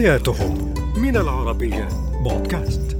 [0.00, 1.88] حياتهم من العربية.
[2.24, 2.96] بودكاست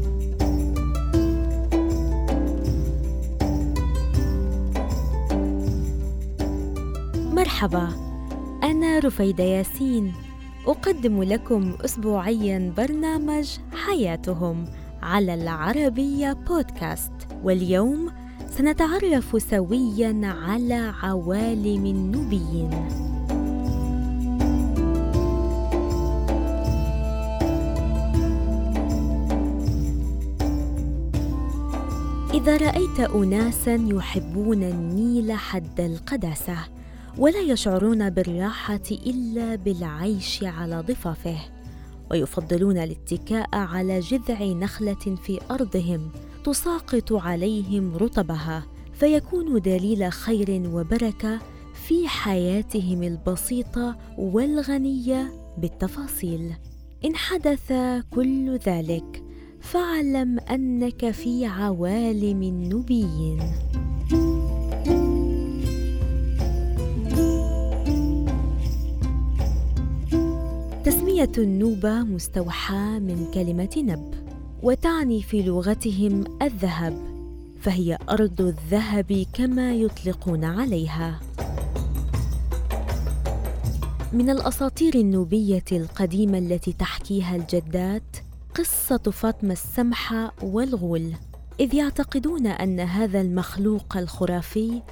[7.32, 7.88] مرحبا.
[8.62, 10.12] أنا رفيدة ياسين.
[10.66, 14.64] أقدم لكم أسبوعيا برنامج حياتهم
[15.02, 18.10] على العربية بودكاست واليوم
[18.50, 22.70] سنتعرف سويا على عوالم النوبيين.
[32.40, 36.56] إذا رأيت أناسا يحبون النيل حد القداسة
[37.18, 41.36] ولا يشعرون بالراحة إلا بالعيش على ضفافه
[42.10, 46.10] ويفضلون الاتكاء على جذع نخلة في أرضهم
[46.44, 51.38] تساقط عليهم رطبها فيكون دليل خير وبركة
[51.88, 56.54] في حياتهم البسيطة والغنية بالتفاصيل.
[57.04, 57.72] إن حدث
[58.10, 59.29] كل ذلك.
[59.60, 63.40] فاعلم أنك في عوالم النبيين.
[70.84, 74.14] تسمية النوبة مستوحاة من كلمة نب
[74.62, 76.96] وتعني في لغتهم الذهب
[77.60, 81.20] فهي أرض الذهب كما يطلقون عليها.
[84.12, 88.16] من الأساطير النوبية القديمة التي تحكيها الجدات
[88.54, 91.12] قصة فاطمة السمحة والغول
[91.60, 94.82] إذ يعتقدون أن هذا المخلوق الخرافي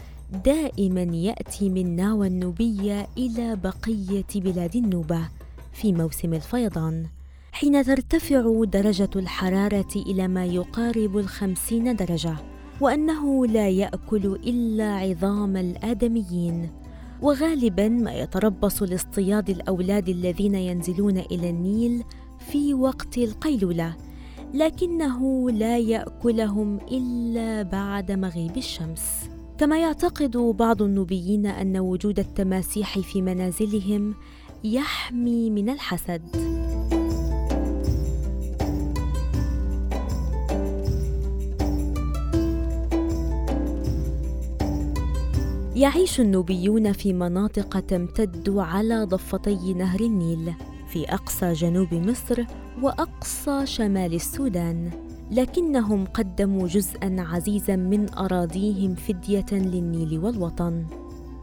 [0.44, 5.28] دائما يأتي من ناوى النوبية إلى بقية بلاد النوبة
[5.72, 7.06] في موسم الفيضان
[7.52, 12.36] حين ترتفع درجة الحرارة إلى ما يقارب الخمسين درجة
[12.80, 16.70] وأنه لا يأكل إلا عظام الآدميين.
[17.22, 22.04] وغالبا ما يتربص لاصطياد الأولاد الذين ينزلون إلى النيل
[22.52, 23.96] في وقت القيلولة
[24.54, 29.30] لكنه لا يأكلهم إلا بعد مغيب الشمس.
[29.58, 34.14] كما يعتقد بعض النوبيين أن وجود التماسيح في منازلهم
[34.64, 36.22] يحمي من الحسد.
[45.76, 50.54] يعيش النوبيون في مناطق تمتد على ضفتي نهر النيل.
[50.88, 52.44] في أقصى جنوب مصر
[52.82, 54.90] وأقصى شمال السودان
[55.30, 60.84] لكنهم قدموا جزءا عزيزا من أراضيهم فدية للنيل والوطن.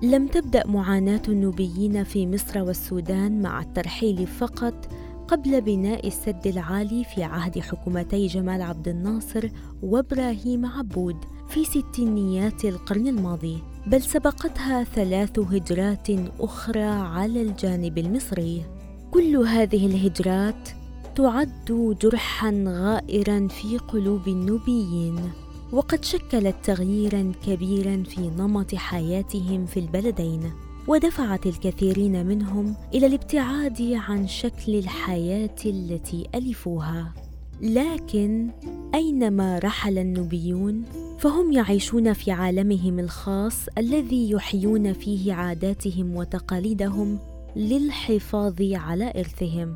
[0.04, 4.88] لم تبدأ معاناة النوبيين في مصر والسودان مع الترحيل فقط
[5.28, 9.50] قبل بناء السد العالي في عهد حكومتي جمال عبد الناصر
[9.84, 11.16] وإبراهيم عبود
[11.50, 13.58] في ستينيات القرن الماضي
[13.88, 16.08] بل سبقتها ثلاث هجرات
[16.40, 18.75] أخرى على الجانب المصري.
[19.16, 20.70] كل هذه الهجرات
[21.16, 25.32] تعد جرحا غائرا في قلوب النوبيين
[25.72, 30.52] وقد شكلت تغييرا كبيرا في نمط حياتهم في البلدين
[30.88, 37.14] ودفعت الكثيرين منهم إلى الابتعاد عن شكل الحياة التي ألفوها.
[37.62, 38.50] لكن
[38.96, 40.84] أينما رحل النوبيون
[41.20, 47.20] فهم يعيشون في عالمهم الخاص الذي يحيون فيه عاداتهم وتقاليدهم
[47.56, 49.76] للحفاظ على إرثهم.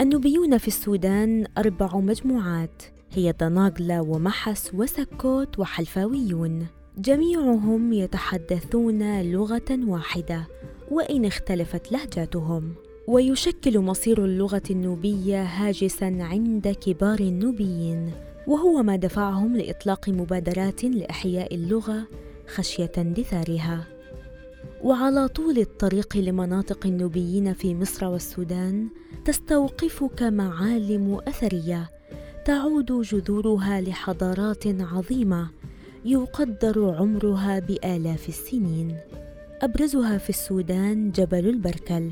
[0.00, 2.82] النوبيون في السودان أربع مجموعات
[3.12, 6.66] هي دناغلا ومحس وسكوت وحلفاويون
[6.98, 10.46] جميعهم يتحدثون لغة واحدة
[10.90, 12.74] وإن اختلفت لهجاتهم
[13.08, 18.10] ويشكل مصير اللغة النوبية هاجسا عند كبار النوبيين
[18.46, 22.06] وهو ما دفعهم لإطلاق مبادرات لإحياء اللغة
[22.52, 23.84] خشية اندثارها
[24.82, 28.88] وعلى طول الطريق لمناطق النوبيين في مصر والسودان
[29.24, 31.90] تستوقفك معالم أثرية
[32.44, 35.48] تعود جذورها لحضارات عظيمة
[36.04, 38.96] يقدر عمرها بآلاف السنين.
[39.62, 42.10] أبرزها في السودان جبل البركل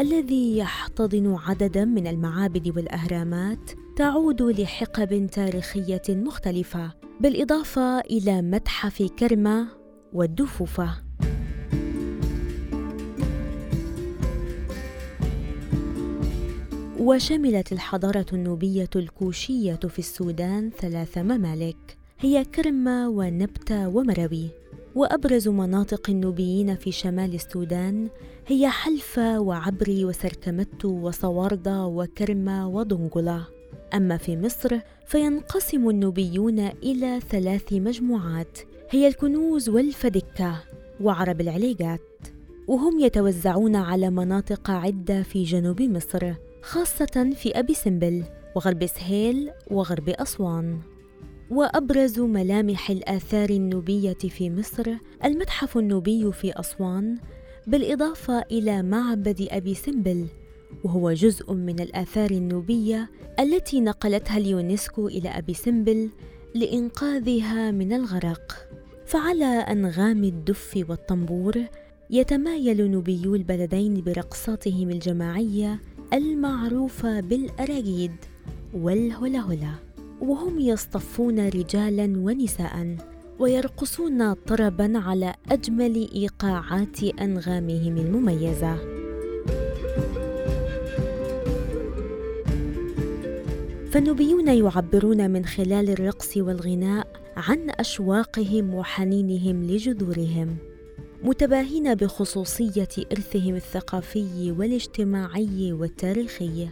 [0.00, 9.81] الذي يحتضن عددا من المعابد والأهرامات تعود لحقب تاريخية مختلفة بالإضافة إلى متحف كرمة
[10.12, 10.90] والدفوفة
[16.98, 24.48] وشملت الحضارة النوبية الكوشية في السودان ثلاث ممالك هي كرمة ونبتة ومروي.
[24.94, 28.08] وأبرز مناطق النوبيين في شمال السودان
[28.46, 33.46] هي حلفة وعبري وسركمتو وصواردة وكرمة ودنقلة
[33.94, 34.78] أما في مصر
[35.12, 38.58] فينقسم النوبيون إلى ثلاث مجموعات
[38.90, 40.62] هي الكنوز والفدكة
[41.00, 42.00] وعرب العليقات.
[42.68, 46.32] وهم يتوزعون على مناطق عدة في جنوب مصر
[46.62, 48.24] خاصة في أبي سمبل
[48.56, 50.78] وغرب سهيل وغرب أسوان.
[51.50, 54.94] وأبرز ملامح الآثار النوبية في مصر
[55.24, 57.18] المتحف النوبي في أسوان
[57.66, 60.26] بالإضافة إلى معبد أبي سمبل
[60.84, 63.10] وهو جزء من الآثار النوبية
[63.40, 66.10] التي نقلتها اليونسكو إلى أبي سمبل
[66.54, 68.68] لإنقاذها من الغرق.
[69.06, 71.64] فعلى أنغام الدف والطنبور
[72.10, 75.80] يتمايل نوبيو البلدين برقصاتهم الجماعية
[76.12, 78.12] المعروفة بالأراجيد
[78.74, 79.72] والهلا
[80.20, 82.96] وهم يصطفون رجالا ونساء
[83.38, 88.91] ويرقصون طربا على أجمل إيقاعات أنغامهم المميزة.
[93.92, 97.06] فالنوبيون يعبرون من خلال الرقص والغناء
[97.36, 100.56] عن أشواقهم وحنينهم لجذورهم
[101.22, 106.68] متباهين بخصوصية إرثهم الثقافي والاجتماعي والتاريخي.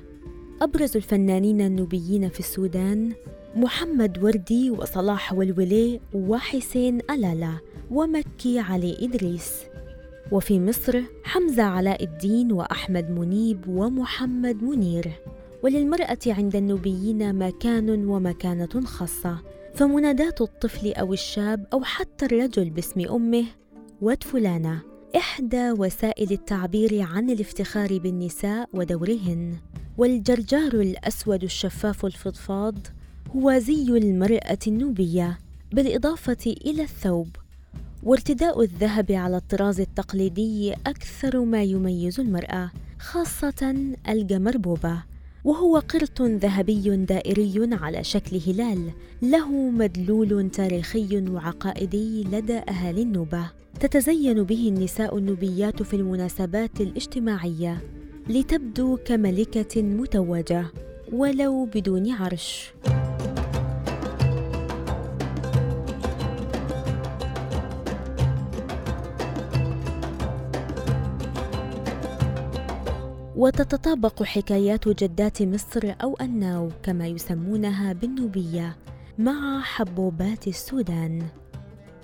[0.62, 3.12] أبرز الفنانين النوبيين في السودان
[3.56, 7.52] محمد وردي وصلاح والولي وحسين ألالا
[7.90, 9.52] ومكي علي إدريس.
[10.32, 15.10] وفي مصر حمزة علاء الدين وأحمد منيب ومحمد منير.
[15.62, 19.38] وللمرأة عند النوبيين مكان ومكانة خاصة
[19.74, 23.44] فمنادات الطفل أو الشاب أو حتى الرجل باسم أمه
[24.00, 24.82] ود فلانة.
[25.16, 29.56] إحدى وسائل التعبير عن الافتخار بالنساء ودورهن.
[29.98, 32.74] والجرجار الأسود الشفاف الفضفاض
[33.36, 35.38] هو زي المرأة النوبية
[35.72, 37.28] بالإضافة إلى الثوب.
[38.02, 43.74] وارتداء الذهب على الطراز التقليدي أكثر ما يميز المرأة خاصة
[44.08, 45.09] الجمربوبة.
[45.44, 48.90] وهو قرط ذهبي دائري على شكل هلال
[49.22, 53.50] له مدلول تاريخي وعقائدي لدى أهالي النوبة.
[53.80, 57.78] تتزين به النساء النوبيات في المناسبات الاجتماعية
[58.28, 60.66] لتبدو كملكة متوجة
[61.12, 62.72] ولو بدون عرش.
[73.40, 78.76] وتتطابق حكايات جدات مصر أو الناو كما يسمونها بالنوبية
[79.18, 81.22] مع حبوبات السودان.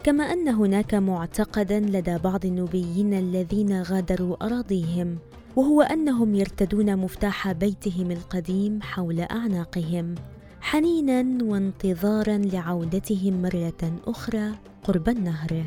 [0.04, 5.18] كما أن هناك معتقدا لدى بعض النوبيين الذين غادروا أراضيهم
[5.56, 10.14] وهو أنهم يرتدون مفتاح بيتهم القديم حول أعناقهم
[10.60, 14.52] حنينا وانتظارا لعودتهم مرة أخرى
[14.84, 15.64] قرب النهر.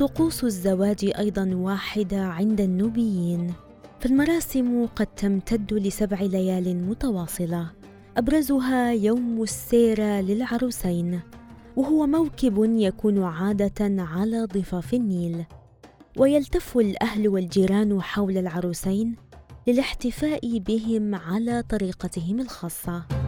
[0.00, 3.52] طقوس الزواج أيضا واحدة عند النوبيين.
[4.00, 7.70] فالمراسم قد تمتد لسبع ليال متواصلة.
[8.16, 11.20] أبرزها يوم السيره للعروسين
[11.76, 15.44] وهو موكب يكون عادة على ضفاف النيل.
[16.18, 19.16] ويلتف الأهل والجيران حول العروسين
[19.66, 23.19] للاحتفاء بهم على طريقتهم الخاصة.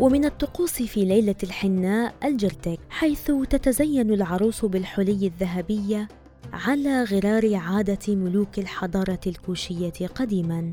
[0.00, 6.08] ومن الطقوس في ليلة الحناء الجرتك حيث تتزين العروس بالحلي الذهبية
[6.52, 10.72] على غرار عادة ملوك الحضارة الكوشية قديما.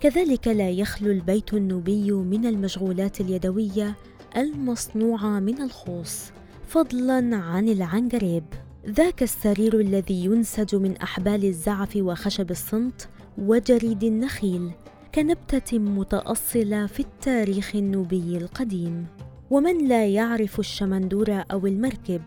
[0.00, 3.94] كذلك لا يخلو البيت النوبي من المشغولات اليدوية
[4.36, 6.30] المصنوعة من الخوص
[6.66, 8.44] فضلا عن العنقريب.
[8.86, 14.70] ذاك السرير الذي ينسج من أحبال الزعف وخشب الصمت وجريد النخيل
[15.16, 19.06] كنبتة متأصلة في التاريخ النوبي القديم.
[19.50, 22.22] ومن لا يعرف الشمندوره أو المركب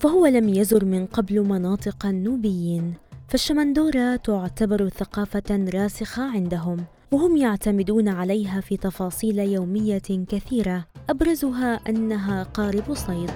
[0.00, 2.94] فهو لم يزر من قبل مناطق النوبيين.
[3.28, 10.84] فالشمندورة تعتبر ثقافة راسخة عندهم وهم يعتمدون عليها في تفاصيل يومية كثيرة.
[11.10, 13.30] أبرزها أنها قارب صيد.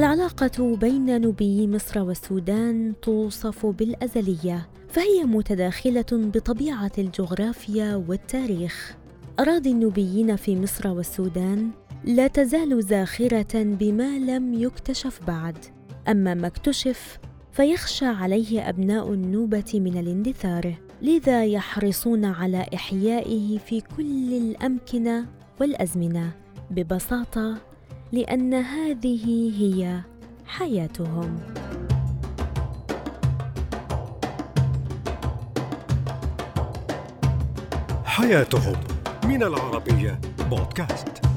[0.00, 8.96] العلاقة بين نوبي مصر والسودان توصف بالأزلية فهي متداخلة بطبيعة الجغرافيا والتاريخ.
[9.40, 11.70] أراضي النوبيين في مصر والسودان
[12.04, 15.56] لا تزال زاخرة بما لم يكتشف بعد.
[16.08, 17.18] أما ما اكتشف
[17.52, 25.26] فيخشى عليه أبناء النوبة من الاندثار لذا يحرصون على إحيائه في كل الأمكنة
[25.60, 26.32] والأزمنة
[26.70, 27.69] ببساطة
[28.12, 30.00] لأن هذه هي
[30.46, 31.38] حياتهم.
[38.04, 38.76] حياتهم
[39.24, 41.29] من العربية بودكاست.